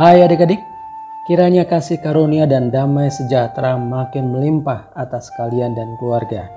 Hai 0.00 0.24
adik-adik, 0.24 0.64
kiranya 1.28 1.68
kasih 1.68 2.00
karunia 2.00 2.48
dan 2.48 2.72
damai 2.72 3.12
sejahtera 3.12 3.76
makin 3.76 4.32
melimpah 4.32 4.88
atas 4.96 5.28
kalian 5.36 5.76
dan 5.76 5.92
keluarga. 6.00 6.48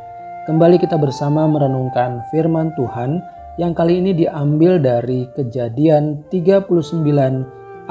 Kembali 0.48 0.80
kita 0.80 0.96
bersama 0.96 1.44
merenungkan 1.44 2.24
firman 2.32 2.72
Tuhan 2.80 3.20
yang 3.60 3.76
kali 3.76 4.00
ini 4.00 4.16
diambil 4.16 4.80
dari 4.80 5.28
kejadian 5.36 6.24
39 6.32 7.04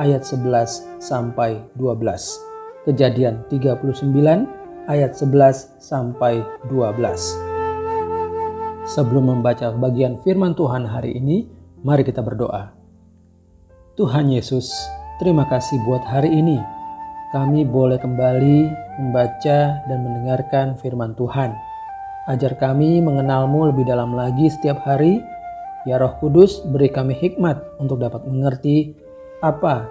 ayat 0.01 0.25
11 0.25 1.05
sampai 1.05 1.61
12. 1.77 2.89
Kejadian 2.89 3.45
39 3.53 3.93
ayat 4.89 5.13
11 5.13 5.85
sampai 5.85 6.41
12. 6.73 8.89
Sebelum 8.89 9.37
membaca 9.37 9.69
bagian 9.77 10.17
firman 10.25 10.57
Tuhan 10.57 10.89
hari 10.89 11.21
ini, 11.21 11.45
mari 11.85 12.09
kita 12.09 12.25
berdoa. 12.25 12.73
Tuhan 14.01 14.33
Yesus, 14.33 14.73
Terima 15.23 15.47
kasih 15.47 15.79
buat 15.87 16.03
hari 16.03 16.35
ini. 16.35 16.59
Kami 17.31 17.63
boleh 17.63 17.95
kembali 17.95 18.59
membaca 18.99 19.79
dan 19.87 19.99
mendengarkan 20.03 20.75
firman 20.75 21.15
Tuhan. 21.15 21.55
Ajar 22.27 22.59
kami 22.59 22.99
mengenalmu 22.99 23.71
lebih 23.71 23.87
dalam 23.87 24.19
lagi 24.19 24.51
setiap 24.51 24.83
hari. 24.83 25.23
Ya 25.87 26.03
Roh 26.03 26.19
Kudus, 26.19 26.67
beri 26.67 26.91
kami 26.91 27.15
hikmat 27.15 27.55
untuk 27.79 28.03
dapat 28.03 28.27
mengerti 28.27 28.99
apa 29.47 29.87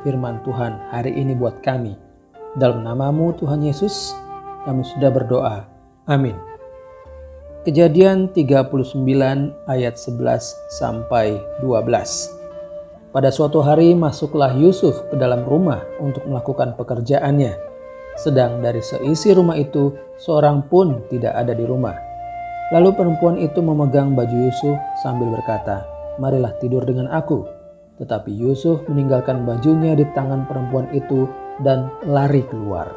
firman 0.00 0.40
Tuhan 0.48 0.80
hari 0.88 1.12
ini 1.12 1.36
buat 1.36 1.60
kami. 1.60 1.92
Dalam 2.56 2.80
namamu 2.80 3.36
Tuhan 3.36 3.60
Yesus, 3.60 4.16
kami 4.64 4.80
sudah 4.96 5.12
berdoa. 5.12 5.68
Amin. 6.08 6.40
Kejadian 7.68 8.32
39 8.32 8.96
ayat 9.68 10.00
11 10.00 10.56
sampai 10.72 11.36
12. 11.60 12.39
Pada 13.10 13.26
suatu 13.34 13.58
hari 13.58 13.90
masuklah 13.90 14.54
Yusuf 14.54 14.94
ke 15.10 15.18
dalam 15.18 15.42
rumah 15.42 15.82
untuk 15.98 16.22
melakukan 16.30 16.78
pekerjaannya. 16.78 17.58
Sedang 18.14 18.62
dari 18.62 18.78
seisi 18.78 19.34
rumah 19.34 19.58
itu 19.58 19.90
seorang 20.14 20.70
pun 20.70 21.02
tidak 21.10 21.34
ada 21.34 21.50
di 21.50 21.66
rumah. 21.66 21.98
Lalu 22.70 22.94
perempuan 22.94 23.34
itu 23.42 23.58
memegang 23.58 24.14
baju 24.14 24.46
Yusuf 24.46 24.78
sambil 25.02 25.26
berkata, 25.34 25.82
"Marilah 26.22 26.54
tidur 26.62 26.86
dengan 26.86 27.10
aku." 27.10 27.42
Tetapi 27.98 28.30
Yusuf 28.30 28.86
meninggalkan 28.86 29.42
bajunya 29.42 29.98
di 29.98 30.06
tangan 30.14 30.46
perempuan 30.46 30.86
itu 30.94 31.26
dan 31.66 31.90
lari 32.06 32.46
keluar. 32.46 32.94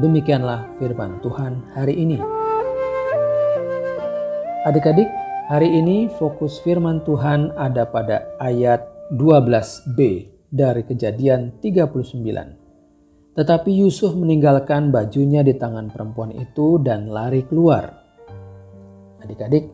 Demikianlah 0.00 0.72
firman 0.80 1.20
Tuhan 1.20 1.68
hari 1.76 2.00
ini. 2.00 2.16
Adik-adik, 4.64 5.12
hari 5.52 5.68
ini 5.68 6.08
fokus 6.16 6.56
firman 6.64 7.04
Tuhan 7.04 7.52
ada 7.60 7.84
pada 7.84 8.24
ayat 8.40 8.93
12b 9.14 9.98
dari 10.50 10.82
kejadian 10.82 11.62
39. 11.62 13.34
Tetapi 13.34 13.70
Yusuf 13.82 14.14
meninggalkan 14.14 14.94
bajunya 14.94 15.42
di 15.42 15.54
tangan 15.54 15.90
perempuan 15.90 16.34
itu 16.34 16.78
dan 16.82 17.10
lari 17.10 17.42
keluar. 17.46 17.94
Adik-adik, 19.22 19.70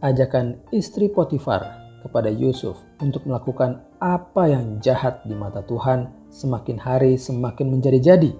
ajakan 0.00 0.64
istri 0.72 1.12
Potifar 1.12 1.80
kepada 2.00 2.32
Yusuf 2.32 2.80
untuk 3.04 3.28
melakukan 3.28 3.84
apa 4.00 4.48
yang 4.48 4.80
jahat 4.80 5.20
di 5.28 5.36
mata 5.36 5.60
Tuhan 5.60 6.32
semakin 6.32 6.80
hari 6.80 7.20
semakin 7.20 7.68
menjadi-jadi. 7.68 8.32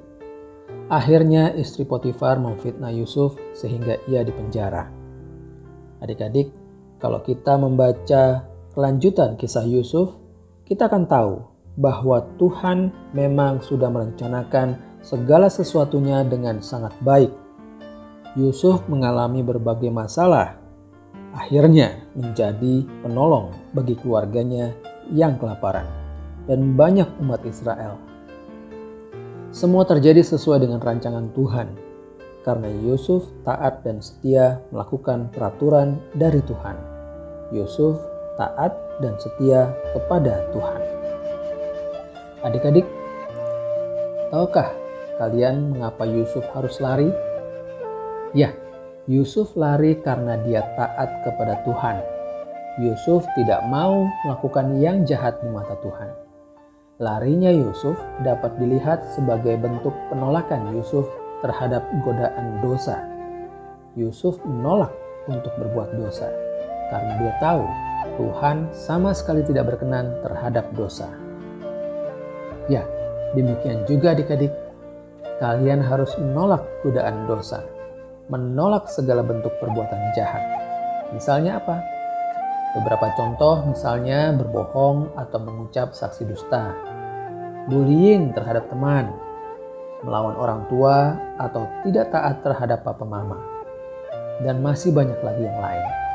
Akhirnya 0.89 1.53
istri 1.57 1.85
Potifar 1.85 2.41
memfitnah 2.41 2.93
Yusuf 2.93 3.37
sehingga 3.53 4.01
ia 4.09 4.25
dipenjara. 4.25 4.89
Adik-adik, 6.01 6.49
kalau 6.97 7.21
kita 7.21 7.61
membaca 7.61 8.50
kelanjutan 8.75 9.35
kisah 9.35 9.67
Yusuf, 9.67 10.15
kita 10.67 10.87
akan 10.87 11.05
tahu 11.11 11.35
bahwa 11.75 12.23
Tuhan 12.39 12.95
memang 13.15 13.63
sudah 13.63 13.91
merencanakan 13.91 14.79
segala 15.03 15.51
sesuatunya 15.51 16.23
dengan 16.27 16.63
sangat 16.63 16.95
baik. 17.03 17.33
Yusuf 18.39 18.87
mengalami 18.87 19.43
berbagai 19.43 19.91
masalah, 19.91 20.55
akhirnya 21.35 22.07
menjadi 22.15 22.87
penolong 23.03 23.51
bagi 23.75 23.99
keluarganya 23.99 24.71
yang 25.11 25.35
kelaparan 25.35 25.87
dan 26.47 26.79
banyak 26.79 27.11
umat 27.19 27.43
Israel. 27.43 27.99
Semua 29.51 29.83
terjadi 29.83 30.23
sesuai 30.23 30.63
dengan 30.63 30.79
rancangan 30.79 31.35
Tuhan, 31.35 31.75
karena 32.47 32.71
Yusuf 32.87 33.27
taat 33.43 33.83
dan 33.83 33.99
setia 33.99 34.63
melakukan 34.71 35.35
peraturan 35.35 35.99
dari 36.15 36.39
Tuhan. 36.47 36.79
Yusuf 37.51 37.99
taat 38.41 38.73
dan 39.05 39.13
setia 39.21 39.69
kepada 39.93 40.41
Tuhan. 40.57 40.81
Adik-adik, 42.41 42.89
tahukah 44.33 44.73
kalian 45.21 45.77
mengapa 45.77 46.09
Yusuf 46.09 46.41
harus 46.57 46.81
lari? 46.81 47.13
Ya, 48.33 48.57
Yusuf 49.05 49.53
lari 49.61 50.01
karena 50.01 50.41
dia 50.41 50.65
taat 50.81 51.21
kepada 51.29 51.61
Tuhan. 51.69 52.01
Yusuf 52.81 53.29
tidak 53.37 53.61
mau 53.69 54.09
melakukan 54.25 54.81
yang 54.81 55.05
jahat 55.05 55.37
di 55.45 55.53
mata 55.53 55.77
Tuhan. 55.85 56.09
Larinya 56.97 57.53
Yusuf 57.53 57.97
dapat 58.25 58.57
dilihat 58.57 59.05
sebagai 59.13 59.61
bentuk 59.61 59.93
penolakan 60.09 60.73
Yusuf 60.73 61.05
terhadap 61.45 61.85
godaan 62.01 62.65
dosa. 62.65 63.05
Yusuf 63.97 64.41
menolak 64.49 64.93
untuk 65.29 65.53
berbuat 65.61 65.93
dosa 66.01 66.29
karena 66.91 67.13
dia 67.21 67.33
tahu 67.43 67.65
Tuhan 68.21 68.69
sama 68.77 69.17
sekali 69.17 69.41
tidak 69.41 69.73
berkenan 69.73 70.21
terhadap 70.21 70.69
dosa. 70.77 71.09
Ya, 72.69 72.85
demikian 73.33 73.89
juga 73.89 74.13
adik-adik, 74.13 74.53
kalian 75.41 75.81
harus 75.81 76.13
menolak 76.21 76.61
godaan 76.85 77.25
dosa, 77.25 77.65
menolak 78.29 78.93
segala 78.93 79.25
bentuk 79.25 79.57
perbuatan 79.57 80.13
jahat. 80.13 80.45
Misalnya 81.17 81.65
apa? 81.65 81.81
Beberapa 82.77 83.09
contoh 83.17 83.67
misalnya 83.67 84.37
berbohong 84.37 85.17
atau 85.17 85.39
mengucap 85.41 85.97
saksi 85.97 86.29
dusta, 86.29 86.77
bullying 87.73 88.37
terhadap 88.37 88.69
teman, 88.69 89.11
melawan 90.05 90.37
orang 90.37 90.69
tua 90.69 91.17
atau 91.41 91.65
tidak 91.89 92.13
taat 92.13 92.45
terhadap 92.45 92.85
papa 92.85 93.03
mama, 93.03 93.41
dan 94.45 94.61
masih 94.61 94.93
banyak 94.93 95.19
lagi 95.25 95.43
yang 95.43 95.59
lain. 95.59 96.10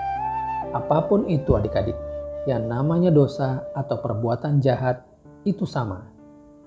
Apa 0.76 1.08
pun 1.08 1.24
itu 1.32 1.56
adik-adik, 1.56 1.96
yang 2.44 2.68
namanya 2.68 3.08
dosa 3.08 3.64
atau 3.72 3.96
perbuatan 4.04 4.60
jahat 4.60 5.08
itu 5.48 5.64
sama. 5.64 6.04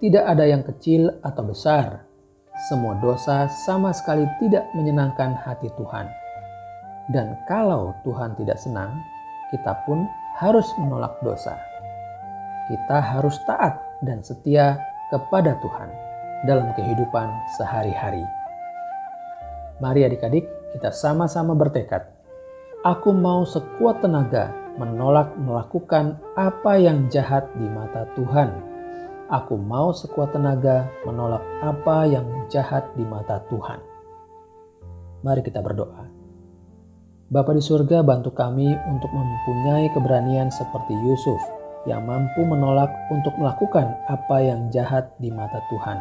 Tidak 0.01 0.25
ada 0.25 0.49
yang 0.49 0.65
kecil 0.65 1.13
atau 1.21 1.45
besar. 1.45 2.09
Semua 2.73 2.97
dosa 3.05 3.53
sama 3.69 3.93
sekali 3.93 4.25
tidak 4.41 4.65
menyenangkan 4.73 5.37
hati 5.45 5.69
Tuhan. 5.77 6.09
Dan 7.13 7.37
kalau 7.45 7.93
Tuhan 8.01 8.33
tidak 8.41 8.57
senang, 8.57 8.97
kita 9.53 9.77
pun 9.85 10.09
harus 10.41 10.65
menolak 10.81 11.13
dosa. 11.21 11.61
Kita 12.73 13.05
harus 13.05 13.37
taat 13.45 13.77
dan 14.01 14.25
setia 14.25 14.81
kepada 15.13 15.53
Tuhan 15.61 15.89
dalam 16.49 16.73
kehidupan 16.73 17.29
sehari-hari. 17.61 18.25
Mari 19.85 20.09
adik-adik, 20.09 20.49
kita 20.73 20.97
sama-sama 20.97 21.53
bertekad 21.53 22.18
Aku 22.87 23.11
mau 23.11 23.43
sekuat 23.43 24.07
tenaga 24.07 24.55
menolak 24.79 25.35
melakukan 25.35 26.15
apa 26.39 26.79
yang 26.79 27.11
jahat 27.11 27.51
di 27.59 27.67
mata 27.67 28.07
Tuhan. 28.15 28.55
Aku 29.27 29.59
mau 29.59 29.91
sekuat 29.91 30.31
tenaga 30.31 30.87
menolak 31.03 31.43
apa 31.59 32.07
yang 32.07 32.23
jahat 32.47 32.87
di 32.95 33.03
mata 33.03 33.43
Tuhan. 33.51 33.83
Mari 35.27 35.43
kita 35.43 35.59
berdoa. 35.59 36.07
Bapa 37.35 37.51
di 37.51 37.59
surga 37.59 38.07
bantu 38.07 38.31
kami 38.31 38.71
untuk 38.71 39.11
mempunyai 39.11 39.91
keberanian 39.91 40.47
seperti 40.55 40.95
Yusuf 41.03 41.43
yang 41.91 42.07
mampu 42.07 42.47
menolak 42.47 42.95
untuk 43.11 43.35
melakukan 43.43 43.91
apa 44.07 44.39
yang 44.39 44.71
jahat 44.71 45.11
di 45.19 45.35
mata 45.35 45.59
Tuhan. 45.67 45.99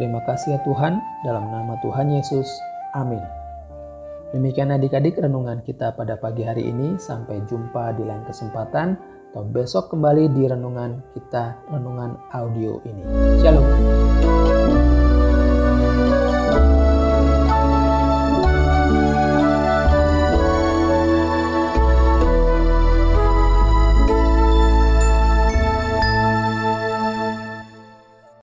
Terima 0.00 0.24
kasih 0.24 0.56
ya 0.56 0.58
Tuhan, 0.64 0.96
dalam 1.28 1.44
nama 1.52 1.76
Tuhan 1.84 2.08
Yesus. 2.08 2.48
Amin. 2.96 3.20
Demikian 4.30 4.70
adik-adik 4.70 5.18
renungan 5.18 5.58
kita 5.66 5.90
pada 5.98 6.14
pagi 6.14 6.46
hari 6.46 6.70
ini. 6.70 6.94
Sampai 7.02 7.42
jumpa 7.50 7.98
di 7.98 8.06
lain 8.06 8.22
kesempatan 8.22 8.94
atau 9.30 9.42
besok 9.42 9.90
kembali 9.90 10.30
di 10.30 10.46
renungan 10.46 11.02
kita, 11.14 11.58
renungan 11.66 12.14
audio 12.30 12.78
ini. 12.86 13.02
Shalom. 13.42 13.66